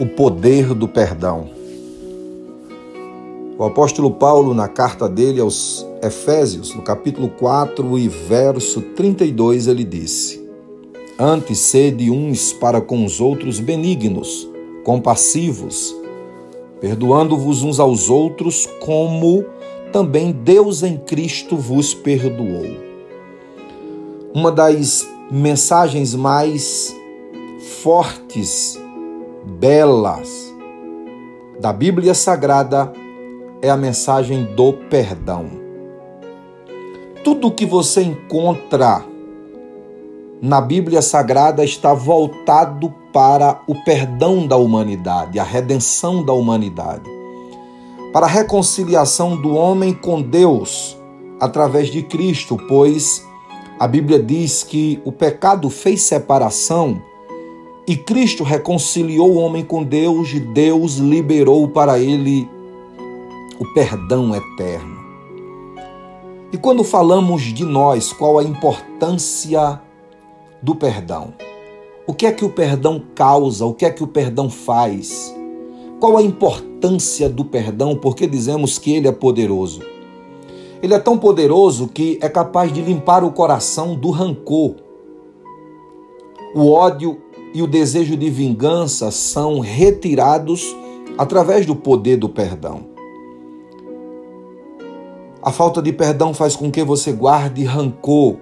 o 0.00 0.06
poder 0.06 0.74
do 0.74 0.88
perdão. 0.88 1.50
O 3.58 3.64
apóstolo 3.64 4.10
Paulo, 4.10 4.54
na 4.54 4.66
carta 4.66 5.08
dele 5.08 5.40
aos 5.40 5.86
Efésios, 6.02 6.74
no 6.74 6.82
capítulo 6.82 7.28
4 7.28 7.98
e 7.98 8.08
verso 8.08 8.80
32, 8.80 9.68
ele 9.68 9.84
disse: 9.84 10.42
Antes 11.18 11.58
sede 11.58 12.10
uns 12.10 12.52
para 12.52 12.80
com 12.80 13.04
os 13.04 13.20
outros 13.20 13.60
benignos, 13.60 14.48
compassivos, 14.82 15.94
perdoando-vos 16.80 17.62
uns 17.62 17.78
aos 17.78 18.10
outros, 18.10 18.66
como 18.80 19.44
também 19.92 20.32
Deus 20.32 20.82
em 20.82 20.96
Cristo 20.96 21.56
vos 21.56 21.94
perdoou. 21.94 22.66
Uma 24.34 24.50
das 24.50 25.06
mensagens 25.30 26.14
mais 26.14 26.96
fortes 27.82 28.81
belas 29.44 30.54
da 31.60 31.72
Bíblia 31.72 32.14
Sagrada 32.14 32.92
é 33.60 33.68
a 33.68 33.76
mensagem 33.76 34.44
do 34.54 34.72
perdão. 34.72 35.46
Tudo 37.24 37.50
que 37.50 37.66
você 37.66 38.02
encontra 38.02 39.04
na 40.40 40.60
Bíblia 40.60 41.00
Sagrada 41.02 41.64
está 41.64 41.94
voltado 41.94 42.92
para 43.12 43.60
o 43.66 43.74
perdão 43.84 44.46
da 44.46 44.56
humanidade, 44.56 45.38
a 45.38 45.44
redenção 45.44 46.24
da 46.24 46.32
humanidade, 46.32 47.08
para 48.12 48.26
a 48.26 48.28
reconciliação 48.28 49.40
do 49.40 49.54
homem 49.54 49.92
com 49.92 50.20
Deus 50.20 50.98
através 51.40 51.88
de 51.88 52.02
Cristo, 52.02 52.56
pois 52.68 53.24
a 53.78 53.86
Bíblia 53.86 54.20
diz 54.20 54.62
que 54.62 55.00
o 55.04 55.12
pecado 55.12 55.68
fez 55.70 56.02
separação 56.02 57.00
e 57.86 57.96
Cristo 57.96 58.44
reconciliou 58.44 59.32
o 59.32 59.36
homem 59.36 59.64
com 59.64 59.82
Deus 59.82 60.32
e 60.32 60.40
Deus 60.40 60.96
liberou 60.96 61.68
para 61.68 61.98
ele 61.98 62.48
o 63.58 63.64
perdão 63.74 64.34
eterno. 64.34 65.02
E 66.52 66.58
quando 66.58 66.84
falamos 66.84 67.42
de 67.42 67.64
nós, 67.64 68.12
qual 68.12 68.38
a 68.38 68.44
importância 68.44 69.80
do 70.62 70.74
perdão? 70.76 71.32
O 72.06 72.14
que 72.14 72.26
é 72.26 72.32
que 72.32 72.44
o 72.44 72.50
perdão 72.50 73.02
causa? 73.14 73.64
O 73.64 73.74
que 73.74 73.84
é 73.84 73.90
que 73.90 74.04
o 74.04 74.06
perdão 74.06 74.50
faz? 74.50 75.34
Qual 75.98 76.16
a 76.16 76.22
importância 76.22 77.28
do 77.28 77.44
perdão? 77.44 77.96
Porque 77.96 78.26
dizemos 78.26 78.78
que 78.78 78.94
ele 78.94 79.08
é 79.08 79.12
poderoso. 79.12 79.80
Ele 80.82 80.94
é 80.94 80.98
tão 80.98 81.16
poderoso 81.16 81.88
que 81.88 82.18
é 82.20 82.28
capaz 82.28 82.72
de 82.72 82.80
limpar 82.82 83.24
o 83.24 83.32
coração 83.32 83.94
do 83.94 84.10
rancor. 84.10 84.74
O 86.54 86.70
ódio 86.70 87.18
e 87.54 87.62
o 87.62 87.66
desejo 87.66 88.16
de 88.16 88.30
vingança 88.30 89.10
são 89.10 89.60
retirados 89.60 90.74
através 91.18 91.66
do 91.66 91.76
poder 91.76 92.16
do 92.16 92.28
perdão. 92.28 92.92
A 95.42 95.50
falta 95.50 95.82
de 95.82 95.92
perdão 95.92 96.32
faz 96.32 96.54
com 96.54 96.70
que 96.70 96.84
você 96.84 97.12
guarde 97.12 97.64
rancor. 97.64 98.36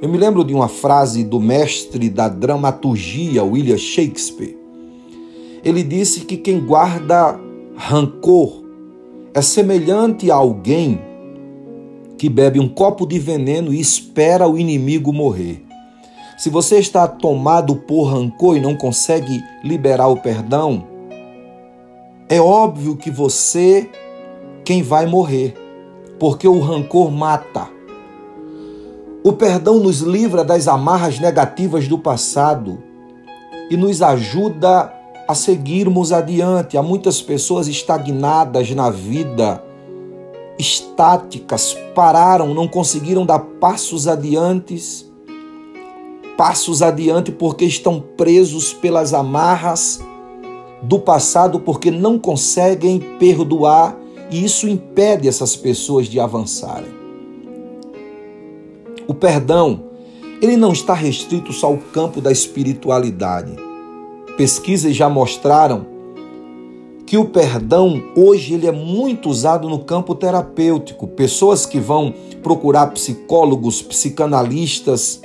Eu 0.00 0.08
me 0.08 0.16
lembro 0.16 0.42
de 0.42 0.54
uma 0.54 0.66
frase 0.66 1.22
do 1.22 1.38
mestre 1.38 2.08
da 2.08 2.28
dramaturgia, 2.28 3.44
William 3.44 3.76
Shakespeare. 3.76 4.56
Ele 5.62 5.82
disse 5.82 6.20
que 6.22 6.36
quem 6.36 6.58
guarda 6.58 7.38
rancor 7.76 8.62
é 9.34 9.40
semelhante 9.40 10.30
a 10.30 10.34
alguém 10.34 11.00
que 12.18 12.28
bebe 12.28 12.58
um 12.58 12.68
copo 12.68 13.06
de 13.06 13.18
veneno 13.18 13.72
e 13.72 13.80
espera 13.80 14.48
o 14.48 14.58
inimigo 14.58 15.12
morrer. 15.12 15.62
Se 16.42 16.50
você 16.50 16.80
está 16.80 17.06
tomado 17.06 17.76
por 17.76 18.06
rancor 18.06 18.56
e 18.56 18.60
não 18.60 18.74
consegue 18.74 19.44
liberar 19.62 20.08
o 20.08 20.16
perdão, 20.16 20.84
é 22.28 22.40
óbvio 22.40 22.96
que 22.96 23.12
você 23.12 23.88
quem 24.64 24.82
vai 24.82 25.06
morrer, 25.06 25.54
porque 26.18 26.48
o 26.48 26.58
rancor 26.58 27.12
mata. 27.12 27.68
O 29.22 29.32
perdão 29.32 29.78
nos 29.78 30.00
livra 30.00 30.42
das 30.42 30.66
amarras 30.66 31.20
negativas 31.20 31.86
do 31.86 31.96
passado 31.96 32.82
e 33.70 33.76
nos 33.76 34.02
ajuda 34.02 34.92
a 35.28 35.36
seguirmos 35.36 36.10
adiante. 36.10 36.76
Há 36.76 36.82
muitas 36.82 37.22
pessoas 37.22 37.68
estagnadas 37.68 38.68
na 38.72 38.90
vida, 38.90 39.62
estáticas, 40.58 41.78
pararam, 41.94 42.52
não 42.52 42.66
conseguiram 42.66 43.24
dar 43.24 43.38
passos 43.38 44.08
adiantes 44.08 45.11
passos 46.42 46.82
adiante 46.82 47.30
porque 47.30 47.64
estão 47.64 48.00
presos 48.00 48.72
pelas 48.72 49.14
amarras 49.14 50.00
do 50.82 50.98
passado, 50.98 51.60
porque 51.60 51.88
não 51.88 52.18
conseguem 52.18 52.98
perdoar 53.20 53.96
e 54.28 54.44
isso 54.44 54.66
impede 54.66 55.28
essas 55.28 55.54
pessoas 55.54 56.08
de 56.08 56.18
avançarem. 56.18 56.90
O 59.06 59.14
perdão, 59.14 59.84
ele 60.42 60.56
não 60.56 60.72
está 60.72 60.94
restrito 60.94 61.52
só 61.52 61.68
ao 61.68 61.78
campo 61.78 62.20
da 62.20 62.32
espiritualidade. 62.32 63.54
Pesquisas 64.36 64.96
já 64.96 65.08
mostraram 65.08 65.86
que 67.06 67.16
o 67.16 67.26
perdão 67.26 68.02
hoje 68.16 68.54
ele 68.54 68.66
é 68.66 68.72
muito 68.72 69.30
usado 69.30 69.68
no 69.68 69.78
campo 69.78 70.12
terapêutico. 70.12 71.06
Pessoas 71.06 71.64
que 71.64 71.78
vão 71.78 72.12
procurar 72.42 72.88
psicólogos, 72.88 73.80
psicanalistas, 73.80 75.22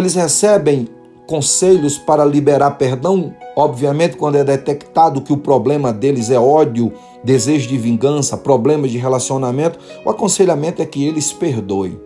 eles 0.00 0.14
recebem 0.14 0.88
conselhos 1.26 1.96
para 1.96 2.24
liberar 2.24 2.72
perdão, 2.72 3.32
obviamente, 3.54 4.16
quando 4.16 4.36
é 4.36 4.42
detectado 4.42 5.20
que 5.20 5.32
o 5.32 5.36
problema 5.36 5.92
deles 5.92 6.28
é 6.28 6.38
ódio, 6.38 6.92
desejo 7.22 7.68
de 7.68 7.78
vingança, 7.78 8.36
problemas 8.36 8.90
de 8.90 8.98
relacionamento, 8.98 9.78
o 10.04 10.10
aconselhamento 10.10 10.82
é 10.82 10.86
que 10.86 11.06
eles 11.06 11.32
perdoem. 11.32 12.00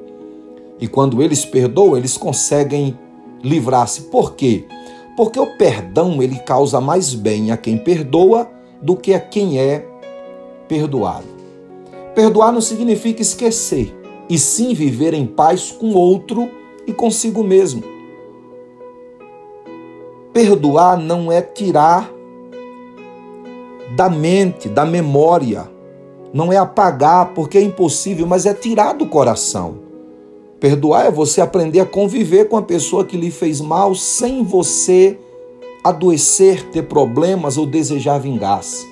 E 0.79 0.87
quando 0.87 1.23
eles 1.23 1.45
perdoam, 1.45 1.97
eles 1.97 2.19
conseguem 2.19 2.99
livrar-se. 3.43 4.03
Por 4.03 4.35
quê? 4.35 4.67
Porque 5.17 5.41
o 5.41 5.57
perdão 5.57 6.23
ele 6.23 6.37
causa 6.41 6.81
mais 6.81 7.15
bem 7.15 7.51
a 7.51 7.57
quem 7.57 7.79
perdoa 7.79 8.51
do 8.83 8.95
que 8.97 9.15
a 9.15 9.21
quem 9.21 9.59
é 9.59 9.87
perdoado. 10.69 11.25
Perdoar 12.15 12.53
não 12.53 12.61
significa 12.61 13.23
esquecer, 13.23 13.95
e 14.29 14.39
sim 14.39 14.75
viver 14.75 15.15
em 15.15 15.27
paz 15.27 15.71
com 15.71 15.95
outro 15.95 16.51
e 16.87 16.93
consigo 16.93 17.43
mesmo. 17.43 17.83
Perdoar 20.33 20.99
não 20.99 21.31
é 21.31 21.41
tirar 21.41 22.11
da 23.95 24.11
mente, 24.11 24.69
da 24.69 24.85
memória. 24.85 25.71
Não 26.33 26.53
é 26.53 26.57
apagar, 26.57 27.33
porque 27.33 27.59
é 27.59 27.63
impossível, 27.63 28.27
mas 28.27 28.45
é 28.45 28.53
tirar 28.53 28.93
do 28.93 29.07
coração. 29.07 29.79
Perdoar 30.59 31.07
é 31.07 31.11
você 31.11 31.41
aprender 31.41 31.81
a 31.81 31.87
conviver 31.87 32.49
com 32.49 32.57
a 32.57 32.63
pessoa 32.63 33.05
que 33.05 33.17
lhe 33.17 33.31
fez 33.31 33.61
mal 33.61 33.95
sem 33.95 34.43
você 34.43 35.19
adoecer, 35.85 36.71
ter 36.71 36.85
problemas 36.85 37.57
ou 37.57 37.67
desejar 37.67 38.19
vingar-se. 38.19 38.87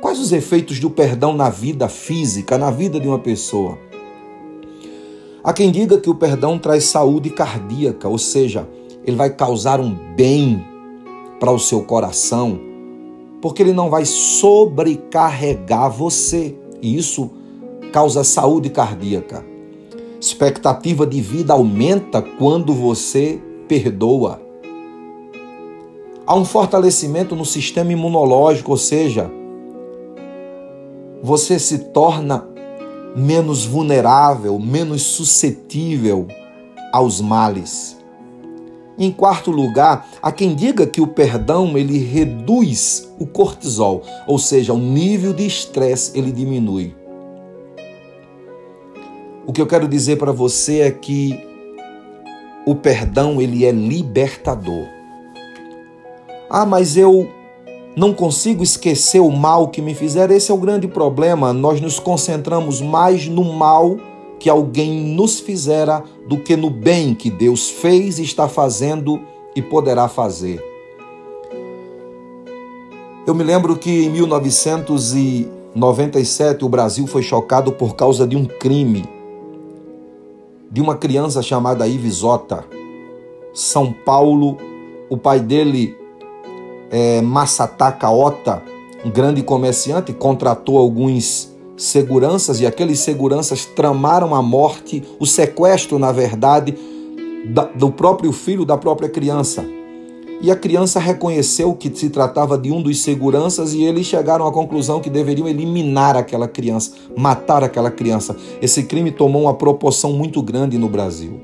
Quais 0.00 0.18
os 0.18 0.32
efeitos 0.32 0.78
do 0.78 0.90
perdão 0.90 1.32
na 1.32 1.48
vida 1.48 1.88
física, 1.88 2.58
na 2.58 2.70
vida 2.70 3.00
de 3.00 3.08
uma 3.08 3.18
pessoa? 3.18 3.78
Há 5.48 5.52
quem 5.54 5.70
diga 5.70 5.96
que 5.96 6.10
o 6.10 6.14
perdão 6.14 6.58
traz 6.58 6.84
saúde 6.84 7.30
cardíaca, 7.30 8.06
ou 8.06 8.18
seja, 8.18 8.68
ele 9.02 9.16
vai 9.16 9.30
causar 9.30 9.80
um 9.80 9.96
bem 10.14 10.62
para 11.40 11.50
o 11.50 11.58
seu 11.58 11.82
coração, 11.84 12.60
porque 13.40 13.62
ele 13.62 13.72
não 13.72 13.88
vai 13.88 14.04
sobrecarregar 14.04 15.90
você. 15.90 16.54
E 16.82 16.94
isso 16.94 17.30
causa 17.90 18.22
saúde 18.24 18.68
cardíaca. 18.68 19.42
Expectativa 20.20 21.06
de 21.06 21.22
vida 21.22 21.54
aumenta 21.54 22.20
quando 22.20 22.74
você 22.74 23.40
perdoa. 23.66 24.42
Há 26.26 26.36
um 26.36 26.44
fortalecimento 26.44 27.34
no 27.34 27.46
sistema 27.46 27.90
imunológico, 27.90 28.72
ou 28.72 28.76
seja, 28.76 29.30
você 31.22 31.58
se 31.58 31.78
torna 31.90 32.57
menos 33.18 33.66
vulnerável, 33.66 34.58
menos 34.58 35.02
suscetível 35.02 36.26
aos 36.92 37.20
males. 37.20 37.96
Em 38.98 39.12
quarto 39.12 39.50
lugar, 39.50 40.08
há 40.20 40.32
quem 40.32 40.54
diga 40.54 40.86
que 40.86 41.00
o 41.00 41.06
perdão 41.06 41.78
ele 41.78 41.98
reduz 41.98 43.08
o 43.18 43.26
cortisol, 43.26 44.02
ou 44.26 44.38
seja, 44.38 44.72
o 44.72 44.78
nível 44.78 45.32
de 45.32 45.46
estresse 45.46 46.18
ele 46.18 46.32
diminui. 46.32 46.94
O 49.46 49.52
que 49.52 49.62
eu 49.62 49.66
quero 49.66 49.86
dizer 49.86 50.16
para 50.16 50.32
você 50.32 50.80
é 50.80 50.90
que 50.90 51.40
o 52.66 52.74
perdão 52.74 53.40
ele 53.40 53.64
é 53.64 53.70
libertador. 53.70 54.86
Ah, 56.50 56.66
mas 56.66 56.96
eu 56.96 57.28
não 57.98 58.14
consigo 58.14 58.62
esquecer 58.62 59.18
o 59.18 59.28
mal 59.28 59.66
que 59.68 59.82
me 59.82 59.92
fizeram. 59.92 60.32
Esse 60.32 60.52
é 60.52 60.54
o 60.54 60.58
grande 60.58 60.86
problema. 60.86 61.52
Nós 61.52 61.80
nos 61.80 61.98
concentramos 61.98 62.80
mais 62.80 63.26
no 63.26 63.42
mal 63.52 63.96
que 64.38 64.48
alguém 64.48 65.16
nos 65.16 65.40
fizera 65.40 66.04
do 66.28 66.38
que 66.38 66.56
no 66.56 66.70
bem 66.70 67.12
que 67.12 67.28
Deus 67.28 67.68
fez, 67.68 68.20
está 68.20 68.48
fazendo 68.48 69.20
e 69.56 69.60
poderá 69.60 70.06
fazer. 70.06 70.64
Eu 73.26 73.34
me 73.34 73.42
lembro 73.42 73.76
que 73.76 74.04
em 74.04 74.10
1997 74.10 76.64
o 76.64 76.68
Brasil 76.68 77.04
foi 77.08 77.22
chocado 77.22 77.72
por 77.72 77.96
causa 77.96 78.28
de 78.28 78.36
um 78.36 78.44
crime 78.44 79.04
de 80.70 80.80
uma 80.80 80.94
criança 80.94 81.42
chamada 81.42 81.88
Ivisota. 81.88 82.64
São 83.52 83.92
Paulo, 83.92 84.56
o 85.10 85.16
pai 85.16 85.40
dele 85.40 85.96
é 86.90 87.20
Massataka 87.20 88.10
Ota, 88.10 88.62
um 89.04 89.10
grande 89.10 89.42
comerciante, 89.42 90.12
contratou 90.12 90.78
alguns 90.78 91.52
seguranças 91.76 92.60
e 92.60 92.66
aqueles 92.66 92.98
seguranças 93.00 93.64
tramaram 93.64 94.34
a 94.34 94.42
morte, 94.42 95.02
o 95.20 95.26
sequestro, 95.26 95.98
na 95.98 96.10
verdade, 96.10 96.76
do 97.76 97.90
próprio 97.90 98.32
filho 98.32 98.64
da 98.64 98.76
própria 98.76 99.08
criança. 99.08 99.64
E 100.40 100.52
a 100.52 100.56
criança 100.56 101.00
reconheceu 101.00 101.74
que 101.74 101.90
se 101.94 102.10
tratava 102.10 102.56
de 102.56 102.70
um 102.70 102.80
dos 102.80 103.00
seguranças 103.00 103.74
e 103.74 103.82
eles 103.82 104.06
chegaram 104.06 104.46
à 104.46 104.52
conclusão 104.52 105.00
que 105.00 105.10
deveriam 105.10 105.48
eliminar 105.48 106.16
aquela 106.16 106.46
criança, 106.46 106.92
matar 107.16 107.64
aquela 107.64 107.90
criança. 107.90 108.36
Esse 108.62 108.84
crime 108.84 109.10
tomou 109.10 109.42
uma 109.42 109.54
proporção 109.54 110.12
muito 110.12 110.40
grande 110.40 110.78
no 110.78 110.88
Brasil. 110.88 111.40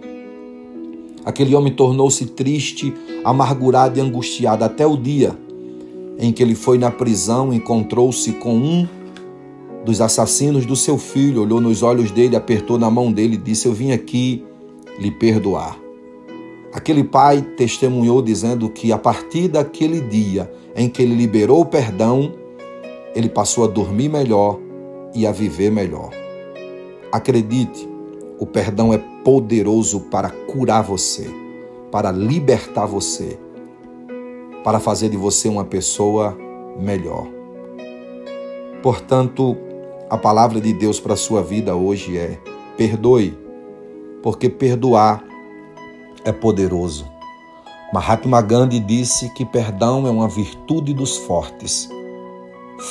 Aquele 1.24 1.54
homem 1.54 1.72
tornou-se 1.72 2.26
triste, 2.26 2.92
amargurado 3.24 3.98
e 3.98 4.02
angustiado 4.02 4.64
até 4.64 4.86
o 4.86 4.96
dia 4.96 5.36
em 6.18 6.32
que 6.32 6.42
ele 6.42 6.54
foi 6.54 6.78
na 6.78 6.90
prisão, 6.90 7.52
encontrou-se 7.52 8.32
com 8.34 8.54
um 8.54 8.88
dos 9.84 10.00
assassinos 10.00 10.64
do 10.64 10.76
seu 10.76 10.96
filho, 10.96 11.42
olhou 11.42 11.60
nos 11.60 11.82
olhos 11.82 12.10
dele, 12.10 12.36
apertou 12.36 12.78
na 12.78 12.90
mão 12.90 13.12
dele 13.12 13.34
e 13.34 13.38
disse: 13.38 13.66
Eu 13.66 13.72
vim 13.72 13.92
aqui 13.92 14.44
lhe 14.98 15.10
perdoar. 15.10 15.78
Aquele 16.72 17.04
pai 17.04 17.42
testemunhou 17.56 18.20
dizendo 18.20 18.68
que 18.68 18.92
a 18.92 18.98
partir 18.98 19.48
daquele 19.48 20.00
dia 20.00 20.50
em 20.74 20.88
que 20.88 21.02
ele 21.02 21.14
liberou 21.14 21.60
o 21.60 21.66
perdão, 21.66 22.32
ele 23.14 23.28
passou 23.28 23.64
a 23.64 23.68
dormir 23.68 24.08
melhor 24.08 24.58
e 25.14 25.26
a 25.26 25.30
viver 25.30 25.70
melhor. 25.70 26.10
Acredite, 27.12 27.88
o 28.44 28.46
perdão 28.46 28.92
é 28.92 28.98
poderoso 28.98 30.00
para 30.00 30.28
curar 30.28 30.82
você, 30.82 31.30
para 31.90 32.12
libertar 32.12 32.84
você, 32.84 33.38
para 34.62 34.78
fazer 34.78 35.08
de 35.08 35.16
você 35.16 35.48
uma 35.48 35.64
pessoa 35.64 36.36
melhor. 36.78 37.26
Portanto, 38.82 39.56
a 40.10 40.18
palavra 40.18 40.60
de 40.60 40.74
Deus 40.74 41.00
para 41.00 41.14
a 41.14 41.16
sua 41.16 41.42
vida 41.42 41.74
hoje 41.74 42.18
é: 42.18 42.38
perdoe, 42.76 43.34
porque 44.22 44.50
perdoar 44.50 45.24
é 46.22 46.30
poderoso. 46.30 47.06
Mahatma 47.94 48.42
Gandhi 48.42 48.78
disse 48.78 49.32
que 49.32 49.46
perdão 49.46 50.06
é 50.06 50.10
uma 50.10 50.28
virtude 50.28 50.92
dos 50.92 51.16
fortes. 51.16 51.88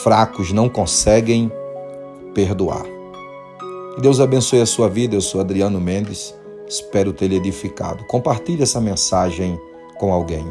Fracos 0.01 0.51
não 0.51 0.67
conseguem 0.67 1.51
perdoar. 2.33 2.92
Deus 4.01 4.19
abençoe 4.19 4.59
a 4.59 4.65
sua 4.65 4.89
vida. 4.89 5.15
Eu 5.15 5.21
sou 5.21 5.39
Adriano 5.39 5.79
Mendes. 5.79 6.35
Espero 6.67 7.13
ter 7.13 7.27
lhe 7.27 7.35
edificado. 7.35 8.03
Compartilhe 8.05 8.63
essa 8.63 8.81
mensagem 8.81 9.59
com 9.99 10.11
alguém. 10.11 10.45